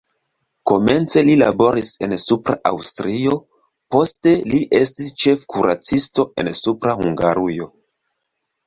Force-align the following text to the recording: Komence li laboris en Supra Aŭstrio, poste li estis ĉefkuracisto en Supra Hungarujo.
Komence 0.69 1.21
li 1.27 1.35
laboris 1.41 1.91
en 2.07 2.15
Supra 2.21 2.57
Aŭstrio, 2.71 3.37
poste 3.97 4.35
li 4.55 4.63
estis 4.81 5.15
ĉefkuracisto 5.27 6.31
en 6.45 6.53
Supra 6.65 7.01
Hungarujo. 7.05 7.75